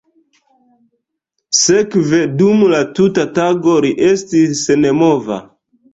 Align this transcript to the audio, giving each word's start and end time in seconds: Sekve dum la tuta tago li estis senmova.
Sekve 1.57 2.21
dum 2.39 2.65
la 2.73 2.81
tuta 3.01 3.29
tago 3.39 3.77
li 3.87 3.95
estis 4.11 4.65
senmova. 4.71 5.43